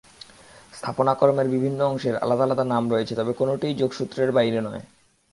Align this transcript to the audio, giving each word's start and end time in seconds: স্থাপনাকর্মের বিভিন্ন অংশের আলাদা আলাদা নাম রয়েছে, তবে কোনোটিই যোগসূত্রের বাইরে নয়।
স্থাপনাকর্মের 0.73 1.47
বিভিন্ন 1.49 1.79
অংশের 1.83 2.15
আলাদা 2.17 2.43
আলাদা 2.43 2.63
নাম 2.63 2.83
রয়েছে, 2.89 3.13
তবে 3.15 3.31
কোনোটিই 3.33 3.73
যোগসূত্রের 3.73 4.31
বাইরে 4.31 4.59
নয়। 4.61 4.81